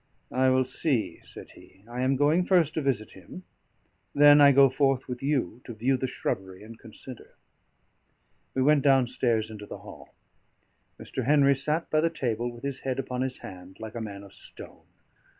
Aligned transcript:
"I 0.31 0.49
will 0.49 0.65
see," 0.65 1.21
said 1.23 1.51
he. 1.51 1.83
"I 1.87 2.01
am 2.01 2.15
going 2.15 2.43
first 2.43 2.73
to 2.73 2.81
visit 2.81 3.11
him; 3.11 3.43
then 4.15 4.41
I 4.41 4.51
go 4.51 4.67
forth 4.67 5.07
with 5.07 5.21
you 5.21 5.61
to 5.65 5.75
view 5.75 5.95
the 5.95 6.07
shrubbery 6.07 6.63
and 6.63 6.79
consider." 6.79 7.35
We 8.55 8.63
went 8.63 8.81
downstairs 8.81 9.51
into 9.51 9.67
the 9.67 9.77
hall. 9.85 10.15
Mr. 10.99 11.25
Henry 11.25 11.55
sat 11.55 11.91
by 11.91 12.01
the 12.01 12.09
table 12.09 12.49
with 12.51 12.63
his 12.63 12.79
head 12.79 12.97
upon 12.97 13.21
his 13.21 13.37
hand, 13.45 13.77
like 13.79 13.93
a 13.93 14.01
man 14.01 14.23
of 14.23 14.33
stone. 14.33 14.87